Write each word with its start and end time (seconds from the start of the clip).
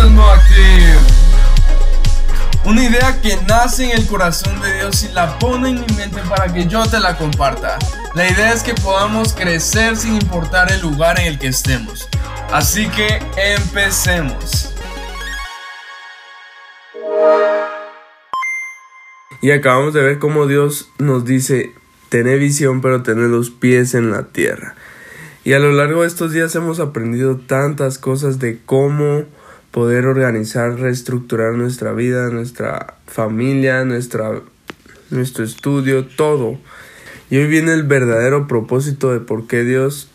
Moactive. 0.00 0.96
Una 2.64 2.82
idea 2.82 3.20
que 3.20 3.36
nace 3.46 3.84
en 3.84 3.98
el 3.98 4.06
corazón 4.06 4.58
de 4.62 4.74
Dios 4.76 5.04
y 5.04 5.12
la 5.12 5.38
pone 5.38 5.68
en 5.68 5.80
mi 5.80 5.94
mente 5.94 6.22
para 6.30 6.50
que 6.50 6.66
yo 6.66 6.82
te 6.86 6.98
la 6.98 7.18
comparta. 7.18 7.78
La 8.14 8.26
idea 8.26 8.54
es 8.54 8.62
que 8.62 8.72
podamos 8.72 9.34
crecer 9.34 9.96
sin 9.98 10.14
importar 10.14 10.72
el 10.72 10.80
lugar 10.80 11.20
en 11.20 11.26
el 11.26 11.38
que 11.38 11.48
estemos. 11.48 12.08
Así 12.50 12.88
que 12.88 13.20
empecemos. 13.36 14.74
Y 19.42 19.50
acabamos 19.50 19.92
de 19.92 20.00
ver 20.00 20.18
cómo 20.18 20.46
Dios 20.46 20.88
nos 20.98 21.26
dice, 21.26 21.74
tener 22.08 22.38
visión 22.38 22.80
pero 22.80 23.02
tener 23.02 23.28
los 23.28 23.50
pies 23.50 23.92
en 23.92 24.10
la 24.10 24.24
tierra. 24.28 24.74
Y 25.44 25.52
a 25.52 25.58
lo 25.58 25.70
largo 25.72 26.00
de 26.00 26.08
estos 26.08 26.32
días 26.32 26.54
hemos 26.54 26.80
aprendido 26.80 27.36
tantas 27.36 27.98
cosas 27.98 28.38
de 28.38 28.58
cómo 28.64 29.26
poder 29.72 30.06
organizar, 30.06 30.78
reestructurar 30.78 31.54
nuestra 31.54 31.92
vida, 31.92 32.28
nuestra 32.28 32.94
familia, 33.06 33.84
nuestro 33.84 34.44
estudio, 35.44 36.06
todo. 36.06 36.58
Y 37.30 37.38
hoy 37.38 37.46
viene 37.46 37.72
el 37.72 37.82
verdadero 37.82 38.46
propósito 38.46 39.12
de 39.12 39.20
por 39.20 39.46
qué 39.46 39.64
Dios 39.64 40.10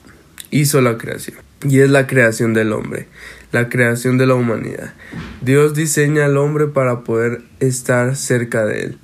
hizo 0.52 0.80
la 0.82 0.98
creación. 0.98 1.38
Y 1.68 1.80
es 1.80 1.90
la 1.90 2.06
creación 2.06 2.54
del 2.54 2.72
hombre, 2.72 3.08
la 3.52 3.68
creación 3.68 4.20
de 4.20 4.28
la 4.28 4.36
humanidad. 4.36 4.94
Dios 5.42 5.74
diseña 5.74 6.26
al 6.26 6.38
hombre 6.38 6.68
para 6.68 7.02
poder 7.02 7.42
estar 7.60 8.16
cerca 8.16 8.64
de 8.64 8.84
él. 8.84 8.98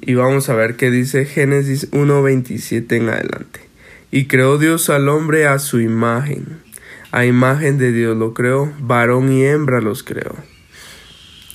Y 0.00 0.14
vamos 0.14 0.48
a 0.48 0.54
ver 0.54 0.76
qué 0.76 0.90
dice 0.90 1.26
Génesis 1.26 1.90
1.27 1.90 2.96
en 2.96 3.10
adelante. 3.10 3.60
Y 4.10 4.26
creó 4.26 4.56
Dios 4.56 4.88
al 4.88 5.10
hombre 5.10 5.46
a 5.46 5.58
su 5.58 5.80
imagen 5.80 6.64
a 7.12 7.24
imagen 7.24 7.78
de 7.78 7.92
Dios 7.92 8.16
lo 8.16 8.34
creó, 8.34 8.72
varón 8.80 9.32
y 9.32 9.44
hembra 9.44 9.80
los 9.80 10.02
creó. 10.02 10.34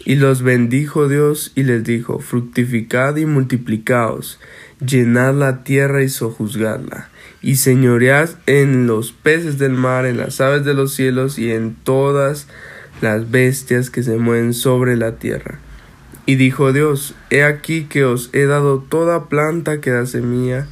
Y 0.04 0.16
los 0.16 0.41
bendijo 0.41 1.08
Dios 1.08 1.52
y 1.55 1.63
les 1.63 1.84
dijo, 1.84 2.20
fructificad 2.20 3.18
y 3.18 3.26
multiplicaos, 3.26 4.40
llenad 4.85 5.35
la 5.35 5.63
tierra 5.63 6.04
y 6.04 6.10
sojuzgadla, 6.10 7.10
y 7.41 7.58
señoread 7.58 8.30
en 8.48 8.88
los 8.88 9.12
peces 9.12 9.58
del 9.60 9.74
mar, 9.74 10.05
en 10.05 10.18
las 10.18 10.41
aves 10.41 10.66
de 10.66 10.74
los 10.74 10.93
cielos 10.93 11.38
y 11.38 11.52
en 11.52 11.76
todas 11.76 12.48
las 13.02 13.30
bestias 13.30 13.90
que 13.90 14.04
se 14.04 14.18
mueven 14.18 14.54
sobre 14.54 14.96
la 14.96 15.18
tierra. 15.18 15.60
Y 16.26 16.36
dijo 16.36 16.71
Dios, 16.71 17.15
He 17.30 17.43
aquí 17.43 17.84
que 17.84 18.05
os 18.05 18.30
he 18.34 18.46
dado 18.46 18.80
toda 18.80 19.27
planta 19.27 19.82
que 19.82 19.91
da 19.91 20.05
semilla, 20.05 20.68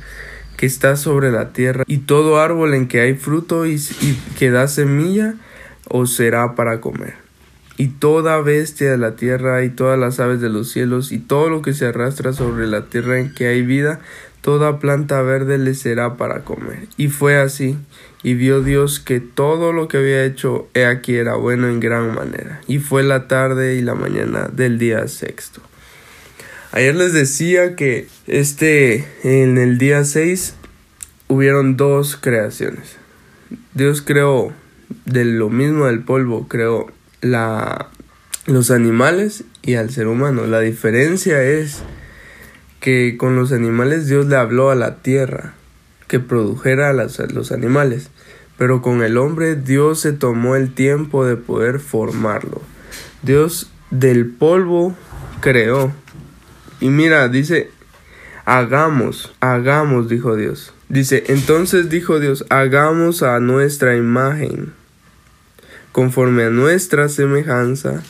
que 0.60 0.66
está 0.66 0.98
sobre 0.98 1.32
la 1.32 1.54
tierra, 1.54 1.86
y 1.88 2.00
todo 2.00 2.38
árbol 2.38 2.74
en 2.74 2.90
que 2.90 3.00
hay 3.00 3.14
fruto 3.14 3.66
y, 3.66 3.80
que 4.38 4.52
da 4.52 4.68
semilla, 4.68 5.36
os 5.88 6.14
será 6.14 6.54
para 6.56 6.82
comer. 6.82 7.14
Y 7.78 7.88
toda 7.88 8.42
bestia 8.42 8.92
de 8.92 8.98
la 8.98 9.16
tierra, 9.16 9.64
y 9.64 9.70
todas 9.70 9.98
las 9.98 10.20
aves 10.20 10.42
de 10.42 10.50
los 10.50 10.70
cielos, 10.70 11.14
y 11.14 11.20
todo 11.20 11.50
lo 11.50 11.62
que 11.62 11.72
se 11.72 11.86
arrastra 11.86 12.34
sobre 12.34 12.68
la 12.68 12.88
tierra 12.88 13.22
en 13.22 13.34
que 13.34 13.48
hay 13.48 13.62
vida, 13.62 14.02
toda 14.42 14.80
planta 14.80 15.22
verde 15.22 15.58
le 15.60 15.76
será 15.76 16.18
para 16.18 16.44
comer. 16.44 16.90
Y 16.98 17.08
fue 17.08 17.38
así, 17.38 17.78
y 18.22 18.34
vio 18.34 18.62
Dios 18.62 19.00
que 19.00 19.22
todo 19.22 19.72
lo 19.72 19.88
que 19.88 19.96
había 19.96 20.26
hecho 20.26 20.68
he 20.74 20.84
aquí 20.84 21.16
era 21.16 21.36
bueno 21.36 21.70
en 21.70 21.80
gran 21.80 22.14
manera. 22.14 22.60
Y 22.68 22.80
fue 22.80 23.04
la 23.04 23.30
tarde 23.30 23.76
y 23.76 23.82
la 23.82 23.96
mañana 23.96 24.50
del 24.52 24.78
día 24.78 25.08
sexto. 25.08 25.62
Ayer 26.72 26.96
les 26.96 27.14
decía 27.14 27.76
que 27.76 28.08
este 28.28 29.08
en 29.24 29.58
el 29.58 29.80
día 29.80 30.04
6 30.04 30.54
hubieron 31.28 31.78
dos 31.78 32.16
creaciones. 32.16 32.98
Dios 33.74 34.04
creó 34.04 34.54
de 35.06 35.26
lo 35.26 35.50
mismo 35.50 35.88
del 35.88 36.04
polvo, 36.04 36.48
creó 36.48 36.92
la 37.22 37.90
los 38.46 38.70
animales 38.70 39.46
y 39.64 39.76
al 39.76 39.90
ser 39.90 40.08
humano. 40.08 40.46
La 40.46 40.60
diferencia 40.60 41.42
es 41.44 41.82
que 42.80 43.18
con 43.18 43.36
los 43.36 43.52
animales 43.52 44.08
Dios 44.08 44.28
le 44.28 44.36
habló 44.36 44.70
a 44.70 44.76
la 44.76 44.98
tierra 44.98 45.54
que 46.08 46.20
produjera 46.20 46.90
a 46.90 46.94
los 46.94 47.52
animales, 47.52 48.10
pero 48.60 48.84
con 48.84 49.02
el 49.02 49.18
hombre 49.18 49.56
Dios 49.56 50.02
se 50.02 50.14
tomó 50.14 50.56
el 50.56 50.74
tiempo 50.74 51.26
de 51.26 51.36
poder 51.36 51.80
formarlo. 51.80 52.62
Dios 53.24 53.72
del 53.90 54.28
polvo 54.28 54.96
creó 55.42 55.94
y 56.80 56.90
mira, 56.90 57.28
dice, 57.28 57.72
hagamos, 58.46 59.34
hagamos, 59.40 60.10
dijo 60.10 60.36
Dios. 60.36 60.74
Dice, 60.88 61.26
entonces 61.28 61.90
dijo 61.90 62.20
Dios, 62.20 62.46
hagamos 62.50 63.22
a 63.22 63.40
nuestra 63.40 63.96
imagen, 63.96 64.74
conforme 65.92 66.44
a 66.44 66.50
nuestra 66.50 67.10
semejanza, 67.10 68.02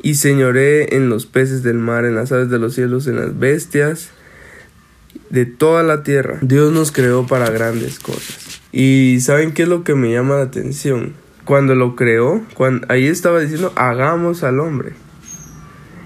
y 0.00 0.14
señoré 0.14 0.94
en 0.94 1.08
los 1.08 1.26
peces 1.26 1.62
del 1.62 1.78
mar, 1.78 2.04
en 2.04 2.14
las 2.14 2.30
aves 2.30 2.50
de 2.50 2.58
los 2.58 2.74
cielos, 2.74 3.06
en 3.06 3.16
las 3.16 3.38
bestias 3.38 4.10
de 5.30 5.44
toda 5.44 5.82
la 5.82 6.02
tierra. 6.02 6.38
Dios 6.40 6.72
nos 6.72 6.92
creó 6.92 7.26
para 7.26 7.50
grandes 7.50 7.98
cosas. 7.98 8.60
Y 8.70 9.18
¿saben 9.20 9.52
qué 9.52 9.64
es 9.64 9.68
lo 9.68 9.82
que 9.82 9.94
me 9.94 10.12
llama 10.12 10.36
la 10.36 10.42
atención? 10.42 11.14
Cuando 11.44 11.74
lo 11.74 11.96
creó, 11.96 12.44
cuando, 12.54 12.86
ahí 12.90 13.08
estaba 13.08 13.40
diciendo, 13.40 13.72
hagamos 13.74 14.44
al 14.44 14.60
hombre 14.60 14.92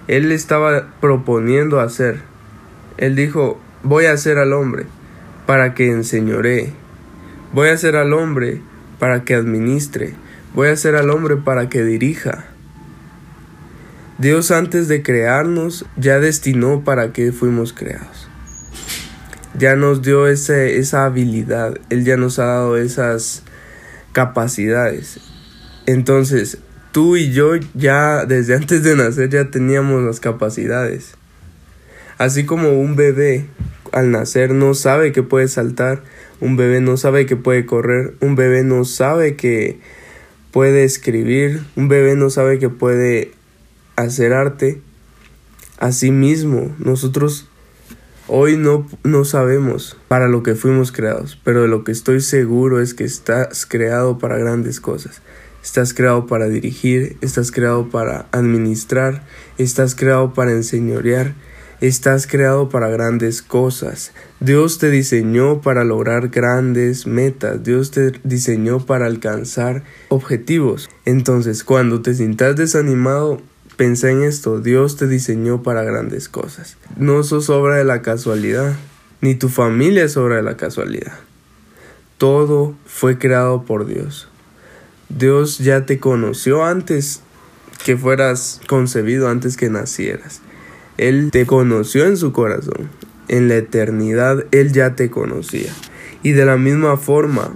él 0.08 0.32
estaba 0.32 0.88
proponiendo 1.00 1.80
hacer. 1.80 2.20
Él 2.98 3.16
dijo, 3.16 3.60
voy 3.82 4.06
a 4.06 4.12
hacer 4.12 4.38
al 4.38 4.52
hombre 4.52 4.86
para 5.46 5.74
que 5.74 5.90
enseñoree. 5.90 6.72
Voy 7.52 7.68
a 7.68 7.74
hacer 7.74 7.96
al 7.96 8.12
hombre 8.12 8.60
para 8.98 9.24
que 9.24 9.34
administre. 9.34 10.14
Voy 10.54 10.68
a 10.68 10.72
hacer 10.72 10.96
al 10.96 11.10
hombre 11.10 11.36
para 11.36 11.68
que 11.68 11.84
dirija. 11.84 12.44
Dios 14.18 14.50
antes 14.50 14.88
de 14.88 15.02
crearnos 15.02 15.86
ya 15.96 16.18
destinó 16.20 16.82
para 16.84 17.12
que 17.12 17.32
fuimos 17.32 17.72
creados. 17.72 18.28
Ya 19.58 19.76
nos 19.76 20.02
dio 20.02 20.28
ese, 20.28 20.78
esa 20.78 21.04
habilidad. 21.04 21.78
Él 21.90 22.04
ya 22.04 22.16
nos 22.16 22.38
ha 22.38 22.44
dado 22.44 22.76
esas 22.76 23.42
capacidades. 24.12 25.20
Entonces, 25.86 26.58
tú 26.92 27.16
y 27.16 27.32
yo 27.32 27.56
ya 27.74 28.26
desde 28.26 28.54
antes 28.54 28.82
de 28.82 28.94
nacer 28.94 29.30
ya 29.30 29.50
teníamos 29.50 30.02
las 30.02 30.20
capacidades. 30.20 31.14
Así 32.18 32.44
como 32.44 32.78
un 32.78 32.94
bebé 32.94 33.46
al 33.90 34.10
nacer 34.10 34.52
no 34.52 34.74
sabe 34.74 35.12
que 35.12 35.22
puede 35.22 35.48
saltar, 35.48 36.02
un 36.40 36.56
bebé 36.56 36.80
no 36.80 36.96
sabe 36.96 37.26
que 37.26 37.36
puede 37.36 37.66
correr, 37.66 38.14
un 38.20 38.36
bebé 38.36 38.62
no 38.62 38.84
sabe 38.84 39.36
que 39.36 39.80
puede 40.50 40.84
escribir, 40.84 41.62
un 41.76 41.88
bebé 41.88 42.14
no 42.14 42.30
sabe 42.30 42.58
que 42.58 42.68
puede 42.68 43.32
hacer 43.96 44.32
arte. 44.32 44.80
Asimismo, 45.78 46.74
nosotros 46.78 47.48
hoy 48.28 48.56
no, 48.56 48.86
no 49.02 49.24
sabemos 49.24 49.96
para 50.08 50.28
lo 50.28 50.42
que 50.42 50.54
fuimos 50.54 50.92
creados, 50.92 51.40
pero 51.42 51.62
de 51.62 51.68
lo 51.68 51.84
que 51.84 51.92
estoy 51.92 52.20
seguro 52.20 52.80
es 52.80 52.94
que 52.94 53.04
estás 53.04 53.66
creado 53.66 54.18
para 54.18 54.38
grandes 54.38 54.80
cosas. 54.80 55.22
Estás 55.62 55.94
creado 55.94 56.26
para 56.26 56.48
dirigir, 56.48 57.16
estás 57.20 57.52
creado 57.52 57.88
para 57.88 58.26
administrar, 58.32 59.24
estás 59.58 59.94
creado 59.94 60.34
para 60.34 60.52
enseñorear, 60.52 61.34
estás 61.80 62.26
creado 62.26 62.68
para 62.68 62.88
grandes 62.88 63.42
cosas. 63.42 64.12
Dios 64.40 64.78
te 64.78 64.90
diseñó 64.90 65.60
para 65.60 65.84
lograr 65.84 66.28
grandes 66.28 67.06
metas, 67.06 67.62
Dios 67.62 67.90
te 67.90 68.12
diseñó 68.24 68.84
para 68.84 69.06
alcanzar 69.06 69.84
objetivos. 70.08 70.90
Entonces, 71.04 71.62
cuando 71.64 72.02
te 72.02 72.14
sientas 72.14 72.56
desanimado, 72.56 73.40
Pensa 73.76 74.10
en 74.10 74.22
esto, 74.22 74.60
Dios 74.60 74.96
te 74.96 75.08
diseñó 75.08 75.62
para 75.62 75.82
grandes 75.82 76.28
cosas. 76.28 76.76
No 76.96 77.22
sos 77.22 77.48
obra 77.48 77.76
de 77.76 77.84
la 77.84 78.02
casualidad, 78.02 78.76
ni 79.20 79.34
tu 79.34 79.48
familia 79.48 80.04
es 80.04 80.16
obra 80.16 80.36
de 80.36 80.42
la 80.42 80.56
casualidad. 80.56 81.14
Todo 82.18 82.74
fue 82.84 83.18
creado 83.18 83.64
por 83.64 83.86
Dios. 83.86 84.28
Dios 85.18 85.58
ya 85.58 85.84
te 85.84 85.98
conoció 85.98 86.64
antes 86.64 87.22
que 87.84 87.96
fueras 87.96 88.60
concebido, 88.66 89.28
antes 89.28 89.56
que 89.56 89.68
nacieras. 89.68 90.40
Él 90.96 91.30
te 91.30 91.46
conoció 91.46 92.06
en 92.06 92.16
su 92.16 92.32
corazón. 92.32 92.88
En 93.28 93.48
la 93.48 93.56
eternidad 93.56 94.44
Él 94.52 94.72
ya 94.72 94.94
te 94.94 95.10
conocía. 95.10 95.72
Y 96.22 96.32
de 96.32 96.44
la 96.44 96.56
misma 96.56 96.96
forma, 96.96 97.52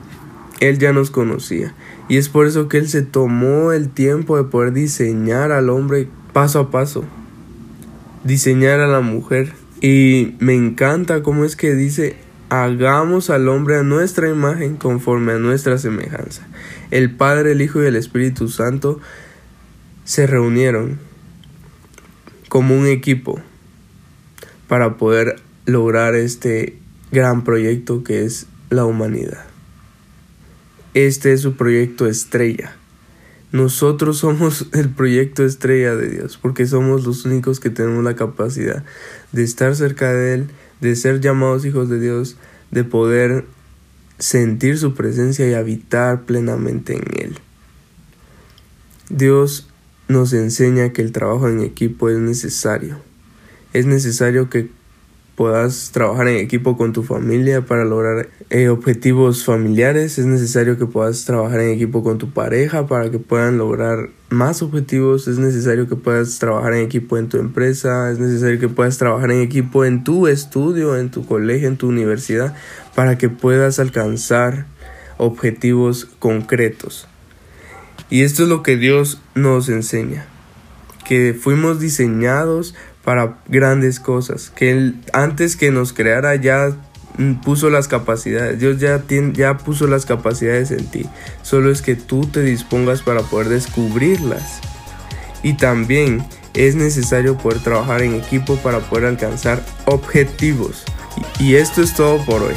Él 0.60 0.78
ya 0.78 0.92
nos 0.92 1.10
conocía. 1.10 1.74
Y 2.08 2.18
es 2.18 2.28
por 2.28 2.46
eso 2.46 2.68
que 2.68 2.78
Él 2.78 2.88
se 2.88 3.02
tomó 3.02 3.72
el 3.72 3.88
tiempo 3.88 4.36
de 4.36 4.44
poder 4.44 4.72
diseñar 4.72 5.52
al 5.52 5.70
hombre 5.70 6.08
paso 6.32 6.60
a 6.60 6.70
paso. 6.70 7.04
Diseñar 8.24 8.80
a 8.80 8.86
la 8.86 9.00
mujer. 9.00 9.52
Y 9.80 10.34
me 10.40 10.54
encanta 10.54 11.22
cómo 11.22 11.44
es 11.44 11.56
que 11.56 11.74
dice, 11.74 12.16
hagamos 12.48 13.30
al 13.30 13.48
hombre 13.48 13.76
a 13.76 13.82
nuestra 13.82 14.28
imagen 14.28 14.76
conforme 14.76 15.32
a 15.32 15.38
nuestra 15.38 15.78
semejanza. 15.78 16.46
El 16.90 17.14
Padre, 17.14 17.52
el 17.52 17.62
Hijo 17.62 17.82
y 17.82 17.86
el 17.86 17.96
Espíritu 17.96 18.48
Santo 18.48 19.00
se 20.04 20.26
reunieron 20.26 20.98
como 22.48 22.78
un 22.78 22.86
equipo 22.86 23.40
para 24.68 24.96
poder 24.96 25.40
lograr 25.66 26.14
este 26.14 26.78
gran 27.10 27.44
proyecto 27.44 28.04
que 28.04 28.24
es 28.24 28.46
la 28.70 28.84
humanidad. 28.84 29.44
Este 30.94 31.32
es 31.32 31.40
su 31.40 31.56
proyecto 31.56 32.06
estrella. 32.06 32.74
Nosotros 33.52 34.18
somos 34.18 34.66
el 34.72 34.90
proyecto 34.90 35.44
estrella 35.44 35.94
de 35.96 36.08
Dios, 36.08 36.38
porque 36.40 36.66
somos 36.66 37.04
los 37.04 37.24
únicos 37.24 37.60
que 37.60 37.70
tenemos 37.70 38.04
la 38.04 38.16
capacidad 38.16 38.84
de 39.32 39.42
estar 39.42 39.74
cerca 39.74 40.12
de 40.12 40.34
Él, 40.34 40.46
de 40.80 40.96
ser 40.96 41.20
llamados 41.20 41.64
hijos 41.64 41.88
de 41.88 42.00
Dios, 42.00 42.36
de 42.70 42.84
poder 42.84 43.44
sentir 44.18 44.78
su 44.78 44.94
presencia 44.94 45.48
y 45.48 45.54
habitar 45.54 46.22
plenamente 46.24 46.94
en 46.94 47.20
Él. 47.20 47.38
Dios 49.08 49.68
nos 50.08 50.32
enseña 50.32 50.92
que 50.92 51.02
el 51.02 51.12
trabajo 51.12 51.48
en 51.48 51.60
equipo 51.60 52.08
es 52.08 52.18
necesario. 52.18 52.98
Es 53.72 53.86
necesario 53.86 54.48
que 54.48 54.70
puedas 55.36 55.90
trabajar 55.92 56.28
en 56.28 56.38
equipo 56.38 56.78
con 56.78 56.94
tu 56.94 57.02
familia 57.02 57.60
para 57.60 57.84
lograr 57.84 58.30
eh, 58.48 58.68
objetivos 58.68 59.44
familiares. 59.44 60.18
Es 60.18 60.24
necesario 60.24 60.78
que 60.78 60.86
puedas 60.86 61.26
trabajar 61.26 61.60
en 61.60 61.70
equipo 61.70 62.02
con 62.02 62.16
tu 62.16 62.30
pareja 62.30 62.86
para 62.86 63.10
que 63.10 63.18
puedan 63.18 63.58
lograr 63.58 64.08
más 64.30 64.62
objetivos. 64.62 65.28
Es 65.28 65.38
necesario 65.38 65.88
que 65.88 65.94
puedas 65.94 66.38
trabajar 66.38 66.72
en 66.72 66.84
equipo 66.84 67.18
en 67.18 67.28
tu 67.28 67.36
empresa. 67.36 68.10
Es 68.10 68.18
necesario 68.18 68.58
que 68.58 68.68
puedas 68.68 68.96
trabajar 68.96 69.30
en 69.30 69.42
equipo 69.42 69.84
en 69.84 70.04
tu 70.04 70.26
estudio, 70.26 70.96
en 70.96 71.10
tu 71.10 71.26
colegio, 71.26 71.68
en 71.68 71.76
tu 71.76 71.88
universidad, 71.88 72.56
para 72.94 73.18
que 73.18 73.28
puedas 73.28 73.78
alcanzar 73.78 74.64
objetivos 75.18 76.06
concretos. 76.18 77.08
Y 78.08 78.22
esto 78.22 78.44
es 78.44 78.48
lo 78.48 78.62
que 78.62 78.76
Dios 78.78 79.20
nos 79.34 79.68
enseña, 79.68 80.26
que 81.04 81.34
fuimos 81.38 81.78
diseñados 81.78 82.74
para 83.06 83.38
grandes 83.46 84.00
cosas, 84.00 84.50
que 84.50 84.72
Él 84.72 84.96
antes 85.12 85.54
que 85.54 85.70
nos 85.70 85.92
creara 85.92 86.34
ya 86.34 86.76
puso 87.44 87.70
las 87.70 87.86
capacidades, 87.86 88.58
Dios 88.58 88.80
ya, 88.80 88.98
tiene, 88.98 89.32
ya 89.32 89.58
puso 89.58 89.86
las 89.86 90.04
capacidades 90.04 90.72
en 90.72 90.84
ti, 90.86 91.06
solo 91.42 91.70
es 91.70 91.82
que 91.82 91.94
tú 91.94 92.26
te 92.26 92.42
dispongas 92.42 93.02
para 93.02 93.22
poder 93.22 93.48
descubrirlas. 93.48 94.58
Y 95.44 95.54
también 95.54 96.26
es 96.54 96.74
necesario 96.74 97.38
poder 97.38 97.60
trabajar 97.60 98.02
en 98.02 98.16
equipo 98.16 98.56
para 98.56 98.80
poder 98.80 99.04
alcanzar 99.04 99.62
objetivos. 99.84 100.82
Y 101.38 101.54
esto 101.54 101.82
es 101.82 101.94
todo 101.94 102.18
por 102.24 102.42
hoy. 102.42 102.54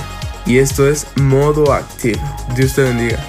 Y 0.48 0.58
esto 0.58 0.90
es 0.90 1.06
modo 1.16 1.74
activo. 1.74 2.22
Dios 2.56 2.74
te 2.74 2.82
bendiga. 2.82 3.20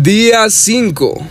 Día 0.00 0.48
5 0.48 1.26